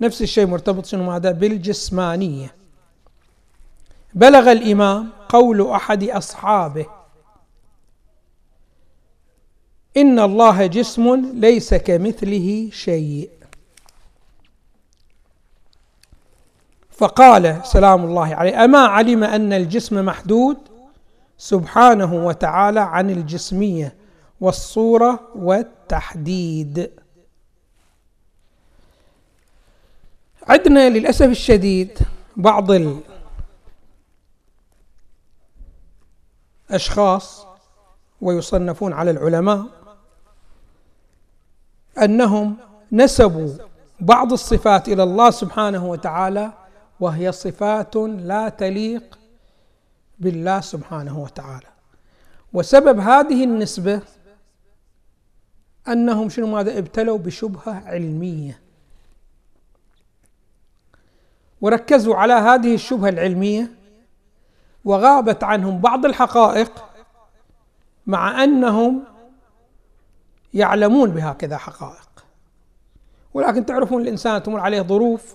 نفس 0.00 0.22
الشيء 0.22 0.46
مرتبط 0.46 0.86
شنو؟ 0.86 1.04
ماذا 1.04 1.30
بالجسمانية. 1.30 2.54
بلغ 4.14 4.52
الإمام 4.52 5.10
قول 5.28 5.70
أحد 5.70 6.04
أصحابه 6.04 6.86
إن 9.96 10.18
الله 10.18 10.66
جسم 10.66 11.14
ليس 11.34 11.74
كمثله 11.74 12.70
شيء. 12.72 13.30
فقال 16.90 17.60
سلام 17.64 18.04
الله 18.04 18.34
عليه 18.34 18.64
أما 18.64 18.78
علم 18.78 19.24
أن 19.24 19.52
الجسم 19.52 20.04
محدود؟ 20.04 20.73
سبحانه 21.44 22.14
وتعالى 22.26 22.80
عن 22.80 23.10
الجسمية 23.10 23.94
والصورة 24.40 25.20
والتحديد. 25.34 26.90
عندنا 30.48 30.88
للأسف 30.88 31.26
الشديد 31.26 31.98
بعض 32.36 32.70
الاشخاص 36.70 37.46
ويصنفون 38.20 38.92
على 38.92 39.10
العلماء 39.10 39.66
أنهم 42.02 42.56
نسبوا 42.92 43.54
بعض 44.00 44.32
الصفات 44.32 44.88
إلى 44.88 45.02
الله 45.02 45.30
سبحانه 45.30 45.86
وتعالى 45.86 46.52
وهي 47.00 47.32
صفات 47.32 47.96
لا 47.96 48.48
تليق 48.48 49.18
بالله 50.18 50.60
سبحانه 50.60 51.18
وتعالى. 51.18 51.66
وسبب 52.52 52.98
هذه 52.98 53.44
النسبة 53.44 54.00
أنهم 55.88 56.28
شنو 56.28 56.46
ماذا 56.46 56.78
ابتلوا 56.78 57.18
بشبهة 57.18 57.82
علمية. 57.86 58.60
وركزوا 61.60 62.16
على 62.16 62.32
هذه 62.32 62.74
الشبهة 62.74 63.08
العلمية 63.08 63.70
وغابت 64.84 65.44
عنهم 65.44 65.78
بعض 65.78 66.04
الحقائق 66.04 66.84
مع 68.06 68.44
أنهم 68.44 69.04
يعلمون 70.54 71.10
بهكذا 71.10 71.56
حقائق. 71.56 72.24
ولكن 73.34 73.66
تعرفون 73.66 74.02
الإنسان 74.02 74.42
تمر 74.42 74.60
عليه 74.60 74.80
ظروف 74.80 75.34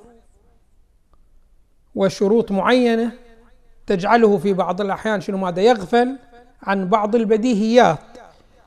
وشروط 1.95 2.51
معينة 2.51 3.11
تجعله 3.89 4.37
في 4.37 4.53
بعض 4.53 4.81
الأحيان 4.81 5.21
شنو 5.21 5.37
ماذا 5.37 5.61
يغفل 5.61 6.17
عن 6.63 6.87
بعض 6.87 7.15
البديهيات 7.15 7.99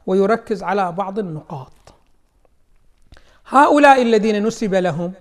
ويركز 0.07 0.63
على 0.63 0.93
بعض 0.93 1.19
النقاط. 1.19 1.73
هؤلاء 3.49 4.03
الذين 4.03 4.47
نسب 4.47 4.75
لهم 4.75 5.13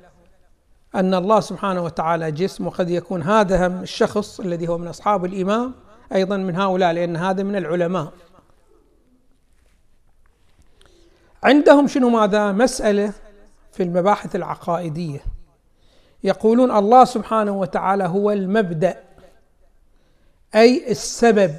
أن 0.95 1.13
الله 1.13 1.39
سبحانه 1.39 1.83
وتعالى 1.83 2.31
جسم 2.31 2.67
وقد 2.67 2.89
يكون 2.89 3.21
هذا 3.21 3.67
هم 3.67 3.81
الشخص 3.81 4.39
الذي 4.39 4.67
هو 4.67 4.77
من 4.77 4.87
أصحاب 4.87 5.25
الإمام 5.25 5.73
أيضا 6.13 6.37
من 6.37 6.55
هؤلاء 6.55 6.91
لأن 6.91 7.15
هذا 7.15 7.43
من 7.43 7.55
العلماء. 7.55 8.11
عندهم 11.43 11.87
شنو 11.87 12.09
ماذا؟ 12.09 12.51
مسألة 12.51 13.13
في 13.71 13.83
المباحث 13.83 14.35
العقائدية. 14.35 15.19
يقولون 16.23 16.71
الله 16.71 17.05
سبحانه 17.05 17.51
وتعالى 17.51 18.03
هو 18.03 18.31
المبدأ. 18.31 19.10
أي 20.55 20.91
السبب 20.91 21.55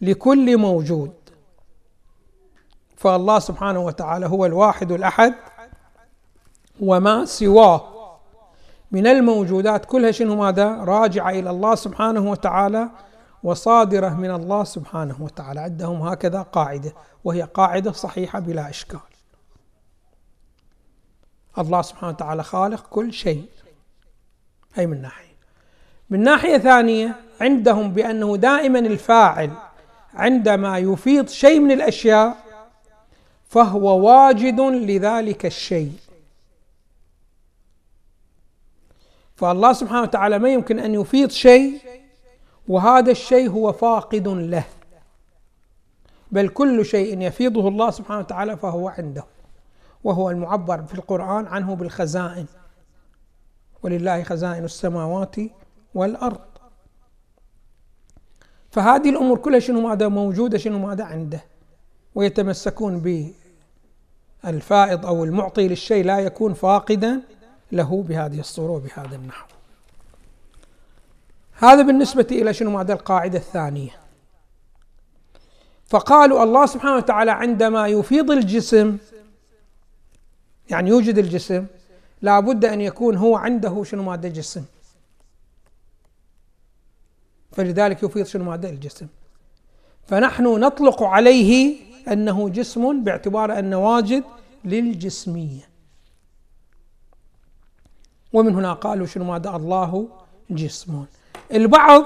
لكل 0.00 0.56
موجود. 0.56 1.12
فالله 2.96 3.38
سبحانه 3.38 3.80
وتعالى 3.80 4.26
هو 4.26 4.46
الواحد 4.46 4.92
الأحد 4.92 5.34
وما 6.80 7.24
سواه. 7.24 7.94
من 8.92 9.06
الموجودات 9.06 9.84
كلها 9.84 10.10
شنو 10.10 10.36
ماذا؟ 10.36 10.84
راجعة 10.84 11.30
إلى 11.30 11.50
الله 11.50 11.74
سبحانه 11.74 12.30
وتعالى 12.30 12.90
وصادرة 13.42 14.08
من 14.08 14.30
الله 14.30 14.64
سبحانه 14.64 15.16
وتعالى. 15.22 15.60
عندهم 15.60 16.02
هكذا 16.02 16.42
قاعدة 16.42 16.92
وهي 17.24 17.42
قاعدة 17.42 17.92
صحيحة 17.92 18.38
بلا 18.38 18.70
إشكال. 18.70 19.00
الله 21.58 21.82
سبحانه 21.82 22.12
وتعالى 22.12 22.42
خالق 22.42 22.86
كل 22.86 23.12
شيء. 23.12 23.48
أي 24.78 24.86
من 24.86 25.02
ناحية. 25.02 25.34
من 26.10 26.22
ناحية 26.22 26.58
ثانية 26.58 27.23
عندهم 27.40 27.92
بأنه 27.92 28.36
دائما 28.36 28.78
الفاعل 28.78 29.50
عندما 30.14 30.78
يفيض 30.78 31.28
شيء 31.28 31.60
من 31.60 31.72
الأشياء 31.72 32.36
فهو 33.48 34.06
واجد 34.10 34.60
لذلك 34.60 35.46
الشيء. 35.46 35.92
فالله 39.36 39.72
سبحانه 39.72 40.02
وتعالى 40.02 40.38
ما 40.38 40.48
يمكن 40.48 40.78
أن 40.78 40.94
يفيض 40.94 41.30
شيء 41.30 41.80
وهذا 42.68 43.10
الشيء 43.10 43.50
هو 43.50 43.72
فاقد 43.72 44.28
له. 44.28 44.64
بل 46.32 46.48
كل 46.48 46.84
شيء 46.84 47.20
يفيضه 47.20 47.68
الله 47.68 47.90
سبحانه 47.90 48.20
وتعالى 48.20 48.56
فهو 48.56 48.88
عنده 48.88 49.24
وهو 50.04 50.30
المعبر 50.30 50.82
في 50.82 50.94
القرآن 50.94 51.46
عنه 51.46 51.74
بالخزائن. 51.76 52.46
ولله 53.82 54.22
خزائن 54.22 54.64
السماوات 54.64 55.36
والأرض. 55.94 56.53
فهذه 58.74 59.10
الأمور 59.10 59.38
كلها 59.38 59.58
شنو 59.58 59.88
ماذا 59.88 60.08
موجودة 60.08 60.58
شنو 60.58 60.78
ماذا 60.78 61.04
عنده؟ 61.04 61.44
ويتمسكون 62.14 63.24
بالفائض 64.44 65.06
أو 65.06 65.24
المعطي 65.24 65.68
للشيء 65.68 66.04
لا 66.04 66.18
يكون 66.18 66.54
فاقدا 66.54 67.20
له 67.72 68.04
بهذه 68.08 68.40
الصورة 68.40 68.70
وبهذا 68.70 69.16
النحو. 69.16 69.46
هذا 71.52 71.82
بالنسبة 71.82 72.26
إلى 72.32 72.54
شنو 72.54 72.70
ماذا 72.70 72.92
القاعدة 72.92 73.38
الثانية. 73.38 73.90
فقالوا 75.86 76.42
الله 76.42 76.66
سبحانه 76.66 76.96
وتعالى 76.96 77.30
عندما 77.30 77.88
يفيض 77.88 78.30
الجسم 78.30 78.96
يعني 80.70 80.90
يوجد 80.90 81.18
الجسم 81.18 81.66
لا 82.22 82.40
بد 82.40 82.64
أن 82.64 82.80
يكون 82.80 83.16
هو 83.16 83.36
عنده 83.36 83.84
شنو 83.84 84.02
مادة 84.02 84.28
جسم. 84.28 84.64
فلذلك 87.54 88.02
يفيض 88.02 88.26
شنو 88.26 88.44
مادة؟ 88.44 88.70
الجسم. 88.70 89.06
فنحن 90.06 90.44
نطلق 90.44 91.02
عليه 91.02 91.76
أنه 92.08 92.48
جسم 92.48 93.04
باعتبار 93.04 93.58
أنه 93.58 93.78
واجد 93.78 94.24
للجسمية. 94.64 95.68
ومن 98.32 98.54
هنا 98.54 98.72
قالوا 98.72 99.06
شنو 99.06 99.24
ماذا 99.24 99.56
الله 99.56 100.08
جسم. 100.50 101.04
البعض 101.52 102.04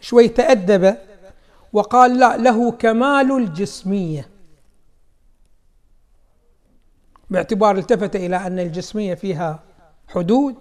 شوي 0.00 0.28
تأدب 0.28 0.96
وقال 1.72 2.18
لا 2.18 2.36
له 2.36 2.70
كمال 2.70 3.32
الجسمية. 3.32 4.28
باعتبار 7.30 7.78
التفت 7.78 8.16
إلى 8.16 8.36
أن 8.36 8.58
الجسمية 8.58 9.14
فيها 9.14 9.62
حدود 10.08 10.54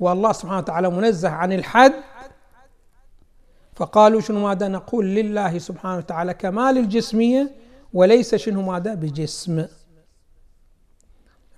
والله 0.00 0.32
سبحانه 0.32 0.58
وتعالى 0.58 0.90
منزه 0.90 1.28
عن 1.28 1.52
الحد 1.52 1.92
فقالوا 3.76 4.20
شنو 4.20 4.40
ماذا 4.40 4.68
نقول 4.68 5.06
لله 5.06 5.58
سبحانه 5.58 5.96
وتعالى 5.96 6.34
كمال 6.34 6.78
الجسمية 6.78 7.50
وليس 7.92 8.34
شنو 8.34 8.62
ماذا 8.62 8.94
بجسم. 8.94 9.66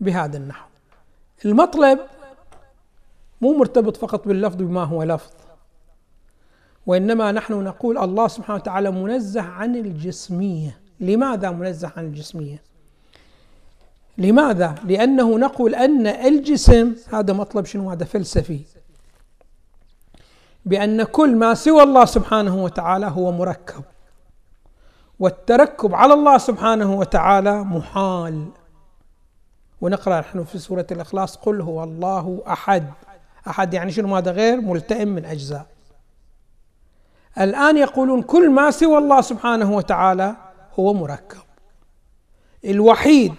بهذا 0.01 0.37
النحو. 0.37 0.69
المطلب 1.45 1.99
مو 3.41 3.53
مرتبط 3.53 3.97
فقط 3.97 4.29
باللفظ 4.29 4.57
بما 4.57 4.85
هو 4.85 5.03
لفظ 5.03 5.31
وإنما 6.87 7.33
نحن 7.33 7.53
نقول 7.53 7.99
الله 7.99 8.29
سبحانه 8.29 8.55
وتعالى 8.55 8.91
منزه 8.91 9.43
عن 9.43 9.77
الجسمية. 9.77 10.81
لماذا 11.01 11.51
منزه 11.51 11.93
عن 11.97 12.05
الجسمية؟ 12.05 12.63
لماذا؟ 14.19 14.75
لأنه 14.85 15.39
نقول 15.39 15.75
أن 15.75 16.07
الجسم 16.07 16.95
هذا 17.13 17.33
مطلب 17.33 17.65
شنو؟ 17.65 17.91
هذا 17.91 18.05
فلسفي. 18.05 18.61
بأن 20.69 21.03
كل 21.03 21.37
ما 21.37 21.55
سوى 21.55 21.83
الله 21.83 22.05
سبحانه 22.05 22.65
وتعالى 22.65 23.07
هو 23.07 23.33
مركب. 23.33 23.85
والتركب 25.19 25.95
على 25.95 26.15
الله 26.15 26.39
سبحانه 26.39 26.95
وتعالى 26.95 27.65
محال. 27.65 28.49
ونقرأ 29.81 30.21
نحن 30.21 30.45
في 30.45 30.59
سورة 30.59 30.87
الإخلاص 30.91 31.37
قل 31.37 31.61
هو 31.61 31.85
الله 31.85 32.43
أحد. 32.49 32.91
أحد 33.49 33.75
يعني 33.75 33.93
شنو؟ 33.93 34.09
ماذا 34.09 34.31
غير؟ 34.31 34.61
ملتئم 34.61 35.09
من 35.09 35.25
أجزاء. 35.25 35.67
الآن 37.41 37.77
يقولون 37.77 38.23
كل 38.23 38.51
ما 38.51 38.71
سوى 38.71 38.99
الله 38.99 39.21
سبحانه 39.21 39.73
وتعالى 39.73 40.37
هو 40.79 40.95
مركب. 40.95 41.43
الوحيد 42.65 43.35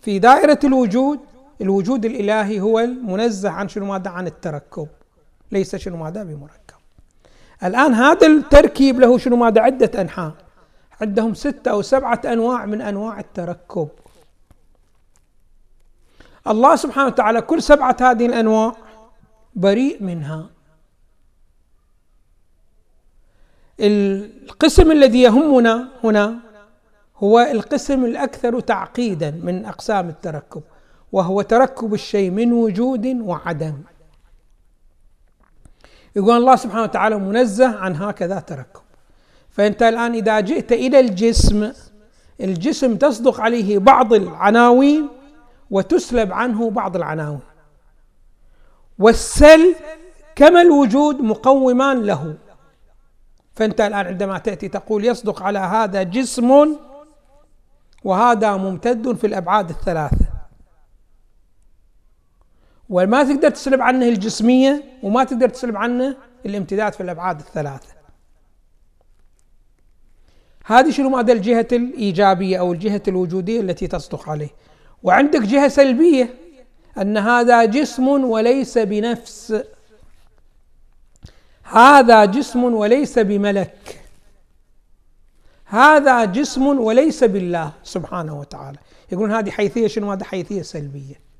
في 0.00 0.18
دائرة 0.18 0.58
الوجود 0.64 1.20
الوجود 1.60 2.04
الإلهي 2.04 2.60
هو 2.60 2.80
المنزه 2.80 3.50
عن 3.50 3.68
شنو؟ 3.68 3.86
ماذا؟ 3.86 4.10
عن 4.10 4.26
التركب. 4.26 4.88
ليس 5.52 5.76
شنو؟ 5.76 5.96
ماذا؟ 5.96 6.22
بمركب. 6.22 6.61
الآن 7.64 7.94
هذا 7.94 8.26
التركيب 8.26 9.00
له 9.00 9.18
شنو؟ 9.18 9.36
ماذا؟ 9.36 9.60
عدة 9.60 10.00
أنحاء. 10.00 10.32
عندهم 11.00 11.34
ستة 11.34 11.70
أو 11.70 11.82
سبعة 11.82 12.20
أنواع 12.24 12.66
من 12.66 12.80
أنواع 12.80 13.20
التركب. 13.20 13.88
الله 16.46 16.76
سبحانه 16.76 17.06
وتعالى 17.06 17.40
كل 17.40 17.62
سبعة 17.62 17.96
هذه 18.00 18.26
الأنواع 18.26 18.76
بريء 19.54 20.02
منها. 20.02 20.50
القسم 23.80 24.90
الذي 24.90 25.22
يهمنا 25.22 25.88
هنا 26.04 26.38
هو 27.16 27.40
القسم 27.40 28.04
الأكثر 28.04 28.60
تعقيدا 28.60 29.30
من 29.30 29.64
أقسام 29.66 30.08
التركب 30.08 30.62
وهو 31.12 31.42
تركب 31.42 31.94
الشيء 31.94 32.30
من 32.30 32.52
وجود 32.52 33.06
وعدم. 33.06 33.74
يقول 36.16 36.36
الله 36.36 36.56
سبحانه 36.56 36.82
وتعالى 36.82 37.18
منزه 37.18 37.76
عن 37.76 37.96
هكذا 37.96 38.40
تركب 38.40 38.80
فأنت 39.50 39.82
الآن 39.82 40.14
إذا 40.14 40.40
جئت 40.40 40.72
إلى 40.72 41.00
الجسم 41.00 41.72
الجسم 42.40 42.96
تصدق 42.96 43.40
عليه 43.40 43.78
بعض 43.78 44.12
العناوين 44.12 45.08
وتسلب 45.70 46.32
عنه 46.32 46.70
بعض 46.70 46.96
العناوين. 46.96 47.40
والسل 48.98 49.74
كما 50.36 50.62
الوجود 50.62 51.20
مقومان 51.20 52.02
له. 52.02 52.34
فأنت 53.54 53.80
الآن 53.80 54.06
عندما 54.06 54.38
تأتي 54.38 54.68
تقول 54.68 55.04
يصدق 55.04 55.42
على 55.42 55.58
هذا 55.58 56.02
جسم 56.02 56.76
وهذا 58.04 58.56
ممتد 58.56 59.12
في 59.16 59.26
الأبعاد 59.26 59.70
الثلاثة. 59.70 60.31
وما 62.92 63.24
تقدر 63.24 63.50
تسلب 63.50 63.80
عنه 63.80 64.08
الجسمية 64.08 64.84
وما 65.02 65.24
تقدر 65.24 65.48
تسلب 65.48 65.76
عنه 65.76 66.16
الامتداد 66.46 66.92
في 66.92 67.02
الأبعاد 67.02 67.38
الثلاثة. 67.38 67.88
هذه 70.64 70.90
شنو 70.90 71.08
ماذا 71.08 71.32
الجهه 71.32 71.68
الإيجابية 71.72 72.58
أو 72.58 72.72
الجهة 72.72 73.02
الوجودية 73.08 73.60
التي 73.60 73.86
تصدق 73.86 74.28
عليه. 74.28 74.48
وعندك 75.02 75.40
جهة 75.40 75.68
سلبية 75.68 76.34
أن 76.98 77.16
هذا 77.16 77.64
جسم 77.64 78.08
وليس 78.08 78.78
بنفس. 78.78 79.62
هذا 81.62 82.24
جسم 82.24 82.64
وليس 82.64 83.18
بملك. 83.18 84.00
هذا 85.64 86.24
جسم 86.24 86.66
وليس 86.66 87.24
بالله 87.24 87.72
سبحانه 87.82 88.40
وتعالى. 88.40 88.78
يقولون 89.12 89.32
هذه 89.32 89.50
حيثية 89.50 89.86
شنو؟ 89.86 90.12
هذا 90.12 90.24
حيثية 90.24 90.62
سلبية. 90.62 91.31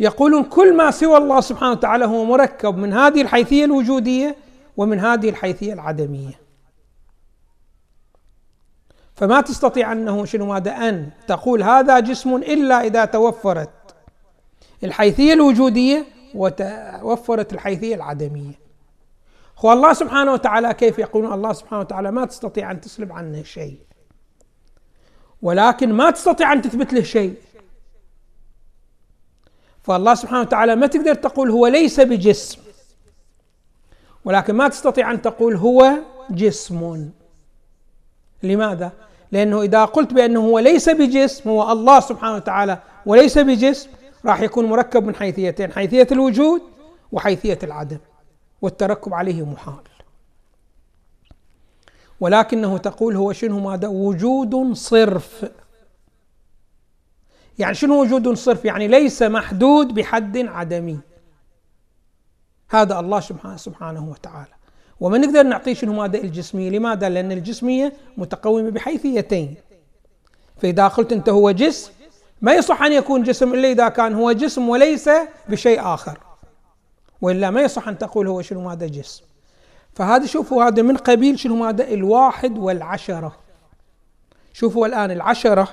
يقولون 0.00 0.44
كل 0.44 0.76
ما 0.76 0.90
سوى 0.90 1.16
الله 1.16 1.40
سبحانه 1.40 1.72
وتعالى 1.72 2.04
هو 2.04 2.24
مركب 2.24 2.76
من 2.76 2.92
هذه 2.92 3.22
الحيثية 3.22 3.64
الوجودية 3.64 4.36
ومن 4.76 5.00
هذه 5.00 5.28
الحيثية 5.28 5.72
العدمية. 5.72 6.40
فما 9.14 9.40
تستطيع 9.40 9.92
أنه 9.92 10.24
شنو 10.24 10.46
ماذا 10.46 10.70
أن 10.70 11.10
تقول 11.26 11.62
هذا 11.62 12.00
جسم 12.00 12.36
إلا 12.36 12.80
إذا 12.86 13.04
توفرت 13.04 13.70
الحيثية 14.84 15.32
الوجودية 15.32 16.04
وتوفرت 16.34 17.52
الحيثية 17.52 17.94
العدمية. 17.94 18.68
هو 19.58 19.72
الله 19.72 19.92
سبحانه 19.92 20.32
وتعالى 20.32 20.74
كيف 20.74 20.98
يقولون 20.98 21.32
الله 21.32 21.52
سبحانه 21.52 21.80
وتعالى 21.80 22.10
ما 22.10 22.24
تستطيع 22.24 22.70
أن 22.70 22.80
تسلب 22.80 23.12
عنه 23.12 23.42
شيء. 23.42 23.78
ولكن 25.42 25.92
ما 25.92 26.10
تستطيع 26.10 26.52
أن 26.52 26.62
تثبت 26.62 26.92
له 26.92 27.02
شيء. 27.02 27.34
فالله 29.88 30.14
سبحانه 30.14 30.40
وتعالى 30.40 30.76
ما 30.76 30.86
تقدر 30.86 31.14
تقول 31.14 31.50
هو 31.50 31.66
ليس 31.66 32.00
بجسم. 32.00 32.58
ولكن 34.24 34.54
ما 34.54 34.68
تستطيع 34.68 35.10
أن 35.10 35.22
تقول 35.22 35.56
هو 35.56 35.92
جسم. 36.30 37.10
لماذا؟ 38.42 38.92
لأنه 39.32 39.62
إذا 39.62 39.84
قلت 39.84 40.12
بأنه 40.12 40.40
هو 40.40 40.58
ليس 40.58 40.88
بجسم 40.88 41.50
هو 41.50 41.72
الله 41.72 42.00
سبحانه 42.00 42.36
وتعالى 42.36 42.78
وليس 43.06 43.38
بجسم 43.38 43.90
راح 44.24 44.40
يكون 44.40 44.64
مركب 44.64 45.06
من 45.06 45.14
حيثيتين 45.14 45.72
حيثية 45.72 46.08
الوجود 46.12 46.62
وحيثية 47.12 47.58
العدم 47.62 47.98
والتركب 48.62 49.14
عليه 49.14 49.46
محال. 49.46 49.84
ولكنه 52.20 52.78
تقول 52.78 53.16
هو 53.16 53.32
شنو؟ 53.32 53.60
ماذا 53.60 53.88
وجود 53.88 54.72
صرف. 54.72 55.44
يعني 57.58 57.74
شنو 57.74 58.02
وجود 58.02 58.34
صرف 58.34 58.64
يعني 58.64 58.88
ليس 58.88 59.22
محدود 59.22 59.94
بحد 59.94 60.36
عدمي. 60.36 60.98
هذا 62.70 62.98
الله 62.98 63.20
سبحانه 63.56 64.08
وتعالى. 64.10 64.52
وما 65.00 65.18
نقدر 65.18 65.42
نعطيه 65.42 65.74
شنو؟ 65.74 65.92
ماذا 65.92 66.18
الجسمية؟ 66.18 66.70
لماذا؟ 66.70 67.08
لأن 67.08 67.32
الجسمية 67.32 67.92
متقومة 68.16 68.70
بحيثيتين. 68.70 69.54
فإذا 70.56 70.88
قلت 70.88 71.12
أنت 71.12 71.28
هو 71.28 71.50
جسم 71.50 71.92
ما 72.40 72.54
يصح 72.54 72.82
أن 72.82 72.92
يكون 72.92 73.22
جسم 73.22 73.54
إلا 73.54 73.68
إذا 73.68 73.88
كان 73.88 74.14
هو 74.14 74.32
جسم 74.32 74.68
وليس 74.68 75.10
بشيء 75.48 75.80
آخر. 75.94 76.18
وإلا 77.20 77.50
ما 77.50 77.60
يصح 77.60 77.88
أن 77.88 77.98
تقول 77.98 78.28
هو 78.28 78.42
شنو؟ 78.42 78.60
ماذا 78.60 78.86
جسم. 78.86 79.24
فهذا 79.94 80.26
شوفوا 80.26 80.64
هذا 80.64 80.82
من 80.82 80.96
قبيل 80.96 81.38
شنو؟ 81.38 81.56
ماذا؟ 81.56 81.88
الواحد 81.88 82.58
والعشرة. 82.58 83.36
شوفوا 84.52 84.86
الآن 84.86 85.10
العشرة. 85.10 85.68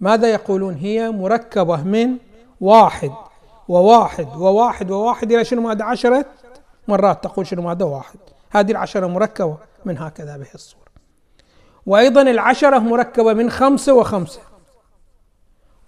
ماذا 0.00 0.28
يقولون؟ 0.28 0.74
هي 0.74 1.10
مركبة 1.10 1.82
من 1.82 2.16
واحد 2.60 3.12
وواحد 3.68 4.28
وواحد 4.36 4.90
وواحد 4.90 5.32
إلى 5.32 5.44
شنو 5.44 5.62
ماذا 5.62 5.84
عشرة 5.84 6.24
مرات 6.88 7.24
تقول 7.24 7.46
شنو 7.46 7.62
ماذا 7.62 7.84
واحد. 7.84 8.18
هذه 8.50 8.70
العشرة 8.70 9.06
مركبة 9.06 9.56
من 9.84 9.98
هكذا 9.98 10.36
به 10.36 10.46
الصورة. 10.54 10.84
وأيضا 11.86 12.22
العشرة 12.22 12.78
مركبة 12.78 13.32
من 13.32 13.50
خمسة 13.50 13.94
وخمسة. 13.94 14.40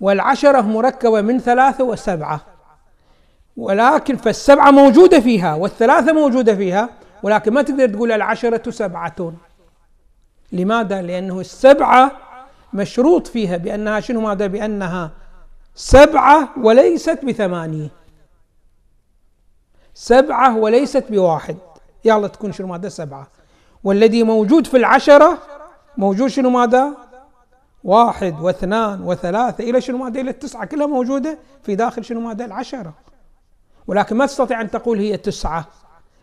والعشرة 0.01 0.61
مركبة 0.61 1.21
من 1.21 1.39
ثلاثة 1.39 1.85
وسبعة. 1.85 2.41
ولكن 3.57 4.17
فالسبعة 4.17 4.71
موجودة 4.71 5.21
فيها 5.21 5.55
والثلاثة 5.55 6.13
موجودة 6.13 6.55
فيها 6.55 6.89
ولكن 7.23 7.53
ما 7.53 7.63
تقدر 7.63 7.89
تقول 7.89 8.13
العشرة 8.13 8.71
سبعة. 8.71 9.33
لماذا؟ 10.53 11.03
لأنه 11.03 11.41
السبعة 11.41 12.26
مشروط 12.77 13.27
فيها 13.27 13.57
بأنها 13.57 14.01
شنو 14.01 14.21
ماذا؟ 14.21 14.47
بأنها 14.47 15.11
سبعة 15.75 16.49
وليست 16.59 17.25
بثمانية 17.25 17.89
سبعة 19.95 20.57
وليست 20.57 21.05
بواحد 21.11 21.57
يلا 22.05 22.29
تكون 22.29 22.53
شنو 22.53 22.67
ماذا؟ 22.67 22.89
سبعة 22.89 23.29
والذي 23.85 24.23
موجود 24.23 24.67
في 24.67 24.77
العشرة 24.77 25.39
موجود 25.97 26.29
شنو 26.29 26.51
ماذا؟ 26.51 26.95
واحد 27.85 28.41
واثنان 28.41 29.01
وثلاثة 29.03 29.65
إلى 29.65 29.81
شنو 29.81 29.99
ماذا؟ 29.99 30.21
إلى 30.21 30.31
التسعة 30.31 30.65
كلها 30.65 30.87
موجودة 30.87 31.39
في 31.63 31.75
داخل 31.75 32.05
شنو 32.05 32.21
ماذا؟ 32.21 32.45
العشرة 32.45 32.95
ولكن 33.87 34.17
ما 34.17 34.27
تستطيع 34.27 34.61
أن 34.61 34.71
تقول 34.71 34.99
هي 34.99 35.17
تسعة 35.17 35.67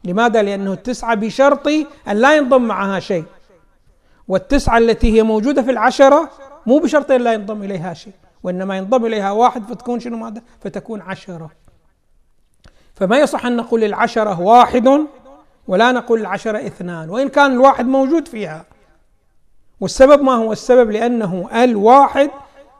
لماذا؟ 0.04 0.42
لأنه 0.42 0.74
التسعة 0.74 1.16
بشرط 1.16 1.68
أن 1.68 2.18
لا 2.18 2.38
ينضم 2.38 2.62
معها 2.62 3.00
شيء 3.00 3.26
والتسعة 4.27 4.77
التي 4.77 5.17
هي 5.17 5.23
موجودة 5.23 5.62
في 5.62 5.71
العشرة 5.71 6.29
مو 6.65 6.79
بشرط 6.79 7.12
لا 7.12 7.33
ينضم 7.33 7.63
إليها 7.63 7.93
شيء 7.93 8.13
وإنما 8.43 8.77
ينضم 8.77 9.05
إليها 9.05 9.31
واحد 9.31 9.63
فتكون 9.63 9.99
شنو 9.99 10.17
ماذا؟ 10.17 10.41
فتكون 10.62 11.01
عشرة. 11.01 11.51
فما 12.95 13.17
يصح 13.17 13.45
أن 13.45 13.55
نقول 13.55 13.83
العشرة 13.83 14.41
واحد 14.41 15.07
ولا 15.67 15.91
نقول 15.91 16.21
العشرة 16.21 16.57
اثنان 16.57 17.09
وإن 17.09 17.29
كان 17.29 17.51
الواحد 17.51 17.86
موجود 17.86 18.27
فيها. 18.27 18.65
والسبب 19.79 20.21
ما 20.21 20.33
هو؟ 20.33 20.51
السبب 20.51 20.91
لأنه 20.91 21.63
الواحد 21.63 22.31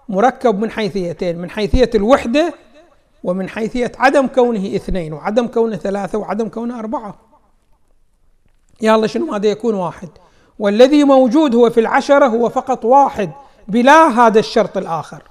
مركب 0.10 0.60
من 0.60 0.72
حيثيتين 0.72 1.38
من 1.38 1.50
حيثية 1.50 1.90
الوحدة 1.96 2.54
ومن 3.24 3.50
حيثية 3.50 3.92
عدم 3.98 4.28
كونه 4.28 4.76
اثنين 4.76 5.14
وعدم 5.14 5.48
كونه 5.48 5.76
ثلاثة 5.76 6.18
وعدم 6.18 6.50
كونه 6.50 6.80
أربعة. 6.80 7.16
يا 8.82 8.96
الله 8.96 9.08
شنو 9.08 9.26
ماذا؟ 9.26 9.48
يكون 9.48 9.76
واحد. 9.76 10.10
والذي 10.60 11.04
موجود 11.04 11.56
هو 11.56 11.70
في 11.70 11.80
العشرة 11.80 12.26
هو 12.26 12.50
فقط 12.50 12.86
واحد 12.86 13.32
بلا 13.68 14.08
هذا 14.08 14.40
الشرط 14.40 14.78
الآخر 14.78 15.24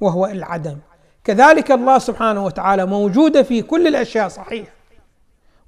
وهو 0.00 0.26
العدم. 0.26 0.76
كذلك 1.24 1.70
الله 1.72 1.98
سبحانه 1.98 2.44
وتعالى 2.44 2.86
موجود 2.86 3.42
في 3.42 3.62
كل 3.62 3.86
الأشياء 3.86 4.28
صحيح. 4.28 4.68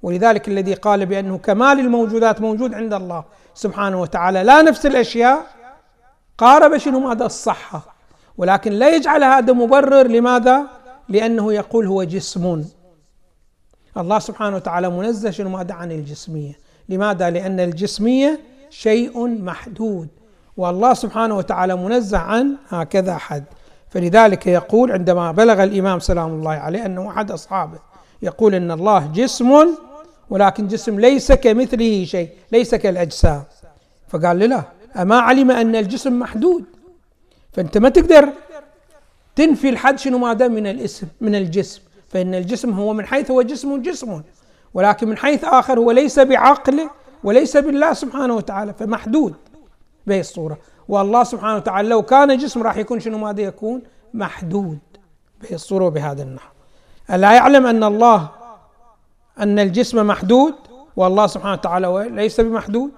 ولذلك 0.03 0.47
الذي 0.47 0.73
قال 0.73 1.05
بأنه 1.05 1.37
كمال 1.37 1.79
الموجودات 1.79 2.41
موجود 2.41 2.73
عند 2.73 2.93
الله 2.93 3.23
سبحانه 3.53 4.01
وتعالى. 4.01 4.43
لا 4.43 4.61
نفس 4.61 4.85
الأشياء. 4.85 5.47
قارب 6.37 6.77
شنو؟ 6.77 6.99
ماذا؟ 6.99 7.25
الصحة. 7.25 7.95
ولكن 8.37 8.71
لا 8.71 8.95
يجعل 8.95 9.23
هذا 9.23 9.53
مبرر. 9.53 10.07
لماذا؟ 10.07 10.67
لأنه 11.09 11.53
يقول 11.53 11.87
هو 11.87 12.03
جسم. 12.03 12.63
الله 13.97 14.19
سبحانه 14.19 14.55
وتعالى 14.55 14.89
منزه 14.89 15.31
شنو؟ 15.31 15.49
ماذا؟ 15.49 15.73
عن 15.73 15.91
الجسمية. 15.91 16.59
لماذا؟ 16.89 17.29
لأن 17.29 17.59
الجسمية 17.59 18.39
شيء 18.69 19.27
محدود. 19.27 20.07
والله 20.57 20.93
سبحانه 20.93 21.37
وتعالى 21.37 21.75
منزه 21.75 22.17
عن 22.17 22.55
هكذا 22.69 23.17
حد 23.17 23.43
فلذلك 23.89 24.47
يقول 24.47 24.91
عندما 24.91 25.31
بلغ 25.31 25.63
الإمام 25.63 25.99
سلام 25.99 26.29
الله 26.29 26.51
عليه 26.51 26.85
أنه 26.85 27.09
أحد 27.09 27.31
أصحابه 27.31 27.79
يقول 28.21 28.55
إن 28.55 28.71
الله 28.71 29.11
جسم 29.13 29.67
ولكن 30.29 30.67
جسم 30.67 30.99
ليس 30.99 31.31
كمثله 31.31 32.05
شيء 32.05 32.29
ليس 32.51 32.75
كالأجسام. 32.75 33.43
فقال 34.07 34.39
له 34.39 34.45
لا 34.45 34.63
أما 35.01 35.19
علم 35.19 35.51
أن 35.51 35.75
الجسم 35.75 36.19
محدود. 36.19 36.63
فأنت 37.53 37.77
ما 37.77 37.89
تقدر 37.89 38.29
تنفي 39.35 39.69
الحد 39.69 39.99
شنو 39.99 40.17
ماذا 40.17 40.47
من 40.47 40.67
الاسم 40.67 41.07
من 41.21 41.35
الجسم. 41.35 41.81
فإن 42.09 42.35
الجسم 42.35 42.73
هو 42.73 42.93
من 42.93 43.05
حيث 43.05 43.31
هو 43.31 43.41
جسم 43.41 43.81
جسم 43.81 44.21
ولكن 44.73 45.07
من 45.07 45.17
حيث 45.17 45.43
آخر 45.43 45.79
هو 45.79 45.91
ليس 45.91 46.19
بعقله 46.19 46.89
وليس 47.27 47.57
بالله 47.57 47.93
سبحانه 47.93 48.35
وتعالى 48.35 48.73
فمحدود 48.73 49.35
بهي 50.07 50.19
الصورة. 50.19 50.57
والله 50.87 51.23
سبحانه 51.23 51.55
وتعالى 51.55 51.89
لو 51.89 52.01
كان 52.01 52.37
جسم 52.37 52.63
راح 52.63 52.77
يكون 52.77 52.99
شنو 52.99 53.17
ماذا 53.17 53.41
يكون؟ 53.41 53.81
محدود 54.13 54.79
بهي 55.41 55.55
الصورة 55.55 55.85
وبهذا 55.85 56.23
النحو. 56.23 56.49
ألا 57.11 57.33
يعلم 57.33 57.65
أن 57.65 57.83
الله 57.83 58.29
أن 59.39 59.59
الجسم 59.59 60.07
محدود؟ 60.07 60.53
والله 60.95 61.27
سبحانه 61.27 61.53
وتعالى 61.53 62.09
ليس 62.09 62.41
بمحدود. 62.41 62.91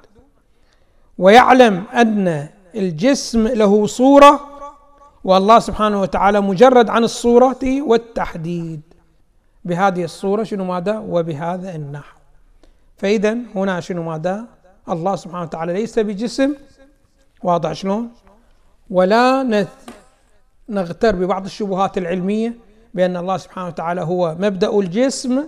ويعلم 1.17 1.83
أن 1.93 2.47
الجسم 2.75 3.47
له 3.47 3.87
صورة 3.87 4.39
والله 5.23 5.59
سبحانه 5.59 6.01
وتعالى 6.01 6.41
مجرد 6.41 6.89
عن 6.89 7.03
الصورة 7.03 7.81
والتحديد 7.81 8.81
بهذه 9.65 10.03
الصورة 10.03 10.43
شنو 10.43 10.63
ماذا؟ 10.63 10.99
وبهذا 10.99 11.75
النحو. 11.75 12.18
فإذا 12.99 13.37
هنا 13.55 13.79
شنو 13.79 14.03
ماذا؟ 14.03 14.45
الله 14.89 15.15
سبحانه 15.15 15.43
وتعالى 15.43 15.73
ليس 15.73 15.99
بجسم. 15.99 16.53
واضح 17.43 17.73
شلون؟ 17.73 18.09
ولا 18.89 19.43
نغتر 20.69 21.15
ببعض 21.15 21.45
الشبهات 21.45 21.97
العلمية 21.97 22.53
بأن 22.93 23.17
الله 23.17 23.37
سبحانه 23.37 23.67
وتعالى 23.67 24.01
هو 24.01 24.35
مبدأ 24.39 24.79
الجسم. 24.79 25.43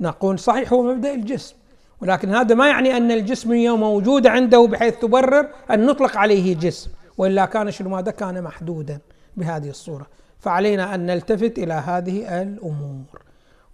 نقول 0.00 0.38
صحيح 0.38 0.72
هو 0.72 0.82
مبدأ 0.82 1.14
الجسم 1.14 1.54
ولكن 2.00 2.34
هذا 2.34 2.54
ما 2.54 2.68
يعني 2.68 2.96
أن 2.96 3.10
الجسمية 3.10 3.76
موجودة 3.76 4.30
عنده 4.30 4.66
بحيث 4.66 4.98
تبرر 4.98 5.48
أن 5.70 5.86
نطلق 5.86 6.16
عليه 6.16 6.56
جسم 6.56 6.90
وإلا 7.18 7.44
كان 7.44 7.70
شنو 7.70 7.88
ماذا؟ 7.88 8.10
كان 8.10 8.42
محدودا 8.42 8.98
بهذه 9.36 9.68
الصورة. 9.70 10.06
فعلينا 10.38 10.94
أن 10.94 11.06
نلتفت 11.06 11.58
إلى 11.58 11.72
هذه 11.74 12.42
الأمور. 12.42 13.22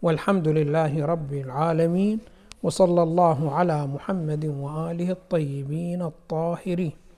والحمد 0.02 0.48
لله 0.48 1.06
رب 1.06 1.32
العالمين. 1.32 2.20
وصلى 2.62 3.02
الله 3.02 3.38
على 3.56 3.86
محمد 3.86 4.44
وآله 4.46 5.10
الطيبين 5.10 6.02
الطاهرين. 6.02 7.09